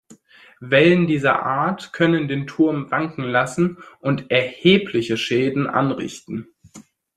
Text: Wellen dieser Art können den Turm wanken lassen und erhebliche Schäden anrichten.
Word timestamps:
Wellen 0.61 1.05
dieser 1.05 1.43
Art 1.45 1.93
können 1.93 2.27
den 2.27 2.47
Turm 2.47 2.89
wanken 2.89 3.23
lassen 3.23 3.77
und 3.99 4.31
erhebliche 4.31 5.15
Schäden 5.15 5.67
anrichten. 5.67 6.47